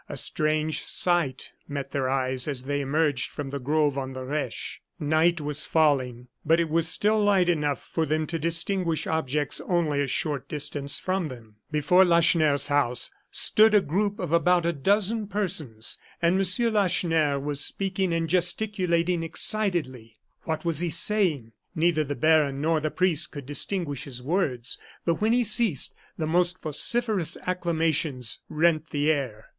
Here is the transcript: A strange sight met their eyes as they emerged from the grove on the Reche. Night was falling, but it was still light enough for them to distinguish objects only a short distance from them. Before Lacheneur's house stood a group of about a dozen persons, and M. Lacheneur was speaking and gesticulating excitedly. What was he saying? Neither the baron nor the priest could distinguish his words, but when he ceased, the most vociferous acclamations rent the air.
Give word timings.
A 0.09 0.17
strange 0.17 0.81
sight 0.81 1.53
met 1.67 1.91
their 1.91 2.09
eyes 2.09 2.47
as 2.47 2.63
they 2.63 2.81
emerged 2.81 3.29
from 3.29 3.51
the 3.51 3.59
grove 3.59 3.99
on 3.99 4.13
the 4.13 4.25
Reche. 4.25 4.81
Night 4.99 5.39
was 5.39 5.63
falling, 5.67 6.27
but 6.43 6.59
it 6.59 6.71
was 6.71 6.87
still 6.87 7.19
light 7.23 7.47
enough 7.47 7.83
for 7.83 8.07
them 8.07 8.25
to 8.25 8.39
distinguish 8.39 9.05
objects 9.05 9.61
only 9.63 10.01
a 10.01 10.07
short 10.07 10.49
distance 10.49 10.97
from 10.97 11.27
them. 11.27 11.57
Before 11.69 12.03
Lacheneur's 12.03 12.67
house 12.69 13.11
stood 13.29 13.75
a 13.75 13.79
group 13.81 14.17
of 14.17 14.31
about 14.31 14.65
a 14.65 14.73
dozen 14.73 15.27
persons, 15.27 15.99
and 16.19 16.33
M. 16.41 16.73
Lacheneur 16.73 17.37
was 17.37 17.63
speaking 17.63 18.11
and 18.11 18.27
gesticulating 18.27 19.21
excitedly. 19.21 20.17
What 20.45 20.65
was 20.65 20.79
he 20.79 20.89
saying? 20.89 21.51
Neither 21.75 22.03
the 22.03 22.15
baron 22.15 22.59
nor 22.59 22.79
the 22.79 22.89
priest 22.89 23.31
could 23.33 23.45
distinguish 23.45 24.05
his 24.05 24.23
words, 24.23 24.79
but 25.05 25.21
when 25.21 25.31
he 25.31 25.43
ceased, 25.43 25.93
the 26.17 26.25
most 26.25 26.59
vociferous 26.63 27.37
acclamations 27.45 28.39
rent 28.49 28.89
the 28.89 29.11
air. 29.11 29.45